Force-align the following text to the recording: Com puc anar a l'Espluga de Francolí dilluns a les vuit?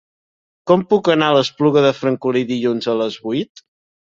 Com 0.69 0.85
puc 0.93 1.09
anar 1.15 1.27
a 1.27 1.35
l'Espluga 1.35 1.83
de 1.87 1.91
Francolí 1.99 2.43
dilluns 2.55 2.91
a 2.95 2.97
les 3.03 3.19
vuit? 3.29 3.67